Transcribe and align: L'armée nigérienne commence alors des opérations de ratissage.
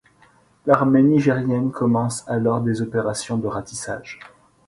L'armée 0.65 1.03
nigérienne 1.03 1.69
commence 1.69 2.27
alors 2.27 2.61
des 2.61 2.81
opérations 2.81 3.37
de 3.37 3.45
ratissage. 3.45 4.19